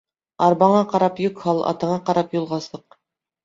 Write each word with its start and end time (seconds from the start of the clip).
Арбаңа 0.45 0.79
ҡарап 0.93 1.21
йөк 1.27 1.45
һал, 1.45 1.61
атыңа 1.75 2.01
ҡарап 2.11 2.37
юлға 2.41 2.63
сыҡ. 2.71 3.03